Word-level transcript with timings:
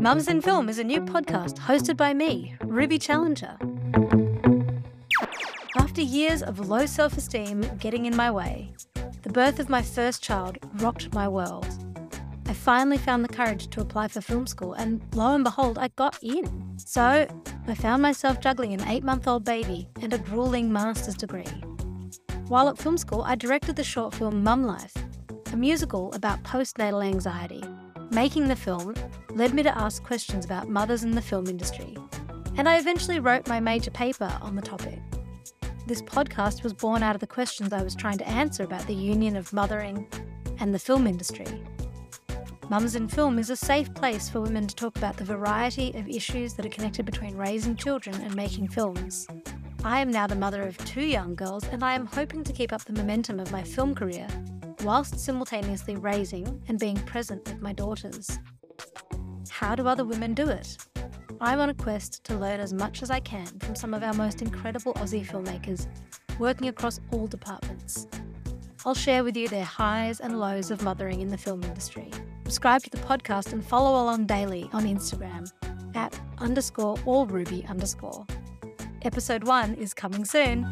Mums 0.00 0.28
in 0.28 0.40
Film 0.40 0.68
is 0.68 0.78
a 0.78 0.84
new 0.84 1.00
podcast 1.00 1.58
hosted 1.58 1.96
by 1.96 2.14
me, 2.14 2.54
Ruby 2.62 2.96
Challenger. 2.96 3.56
After 5.76 6.00
years 6.00 6.44
of 6.44 6.68
low 6.68 6.86
self 6.86 7.16
esteem 7.18 7.62
getting 7.80 8.06
in 8.06 8.14
my 8.14 8.30
way, 8.30 8.72
the 9.22 9.30
birth 9.30 9.58
of 9.58 9.68
my 9.68 9.82
first 9.82 10.22
child 10.22 10.58
rocked 10.74 11.12
my 11.12 11.26
world. 11.26 11.66
I 12.46 12.52
finally 12.52 12.98
found 12.98 13.24
the 13.24 13.34
courage 13.34 13.66
to 13.70 13.80
apply 13.80 14.06
for 14.06 14.20
film 14.20 14.46
school, 14.46 14.74
and 14.74 15.02
lo 15.16 15.34
and 15.34 15.42
behold, 15.42 15.76
I 15.76 15.88
got 15.88 16.22
in. 16.22 16.76
So 16.76 17.26
I 17.66 17.74
found 17.74 18.00
myself 18.00 18.38
juggling 18.40 18.74
an 18.74 18.86
eight 18.86 19.02
month 19.02 19.26
old 19.26 19.44
baby 19.44 19.88
and 20.00 20.12
a 20.12 20.18
grueling 20.18 20.72
master's 20.72 21.16
degree. 21.16 21.46
While 22.50 22.68
at 22.68 22.78
film 22.78 22.98
school, 22.98 23.22
I 23.22 23.36
directed 23.36 23.76
the 23.76 23.84
short 23.84 24.12
film 24.12 24.42
Mum 24.42 24.64
Life, 24.64 24.92
a 25.52 25.56
musical 25.56 26.12
about 26.14 26.42
postnatal 26.42 27.06
anxiety. 27.06 27.62
Making 28.10 28.48
the 28.48 28.56
film 28.56 28.96
led 29.36 29.54
me 29.54 29.62
to 29.62 29.78
ask 29.78 30.02
questions 30.02 30.46
about 30.46 30.68
mothers 30.68 31.04
in 31.04 31.12
the 31.12 31.22
film 31.22 31.46
industry, 31.46 31.96
and 32.56 32.68
I 32.68 32.78
eventually 32.78 33.20
wrote 33.20 33.46
my 33.46 33.60
major 33.60 33.92
paper 33.92 34.36
on 34.42 34.56
the 34.56 34.62
topic. 34.62 34.98
This 35.86 36.02
podcast 36.02 36.64
was 36.64 36.74
born 36.74 37.04
out 37.04 37.14
of 37.14 37.20
the 37.20 37.26
questions 37.28 37.72
I 37.72 37.84
was 37.84 37.94
trying 37.94 38.18
to 38.18 38.26
answer 38.28 38.64
about 38.64 38.84
the 38.88 38.94
union 38.94 39.36
of 39.36 39.52
mothering 39.52 40.08
and 40.58 40.74
the 40.74 40.80
film 40.80 41.06
industry. 41.06 41.46
Mums 42.68 42.96
in 42.96 43.06
Film 43.06 43.38
is 43.38 43.50
a 43.50 43.56
safe 43.56 43.94
place 43.94 44.28
for 44.28 44.40
women 44.40 44.66
to 44.66 44.74
talk 44.74 44.98
about 44.98 45.16
the 45.16 45.24
variety 45.24 45.92
of 45.92 46.08
issues 46.08 46.54
that 46.54 46.66
are 46.66 46.70
connected 46.70 47.06
between 47.06 47.36
raising 47.36 47.76
children 47.76 48.20
and 48.20 48.34
making 48.34 48.66
films. 48.66 49.28
I 49.82 50.00
am 50.00 50.10
now 50.10 50.26
the 50.26 50.34
mother 50.34 50.62
of 50.64 50.76
two 50.84 51.00
young 51.00 51.34
girls, 51.34 51.64
and 51.68 51.82
I 51.82 51.94
am 51.94 52.04
hoping 52.04 52.44
to 52.44 52.52
keep 52.52 52.70
up 52.70 52.84
the 52.84 52.92
momentum 52.92 53.40
of 53.40 53.50
my 53.50 53.62
film 53.62 53.94
career 53.94 54.28
whilst 54.82 55.18
simultaneously 55.18 55.96
raising 55.96 56.62
and 56.68 56.78
being 56.78 56.96
present 56.96 57.48
with 57.48 57.62
my 57.62 57.72
daughters. 57.72 58.38
How 59.48 59.74
do 59.74 59.88
other 59.88 60.04
women 60.04 60.34
do 60.34 60.50
it? 60.50 60.76
I'm 61.40 61.60
on 61.60 61.70
a 61.70 61.74
quest 61.74 62.22
to 62.24 62.36
learn 62.36 62.60
as 62.60 62.74
much 62.74 63.02
as 63.02 63.10
I 63.10 63.20
can 63.20 63.46
from 63.60 63.74
some 63.74 63.94
of 63.94 64.02
our 64.02 64.12
most 64.12 64.42
incredible 64.42 64.92
Aussie 64.94 65.26
filmmakers 65.26 65.86
working 66.38 66.68
across 66.68 67.00
all 67.10 67.26
departments. 67.26 68.06
I'll 68.84 68.94
share 68.94 69.24
with 69.24 69.34
you 69.34 69.48
their 69.48 69.64
highs 69.64 70.20
and 70.20 70.38
lows 70.38 70.70
of 70.70 70.82
mothering 70.82 71.22
in 71.22 71.28
the 71.28 71.38
film 71.38 71.62
industry. 71.62 72.10
Subscribe 72.44 72.82
to 72.82 72.90
the 72.90 72.98
podcast 72.98 73.54
and 73.54 73.64
follow 73.64 74.02
along 74.02 74.26
daily 74.26 74.68
on 74.74 74.84
Instagram 74.84 75.50
at 75.94 76.20
underscore 76.36 76.98
all 77.06 77.24
ruby 77.24 77.64
underscore. 77.66 78.26
Episode 79.02 79.44
1 79.44 79.74
is 79.76 79.94
coming 79.94 80.26
soon. 80.26 80.66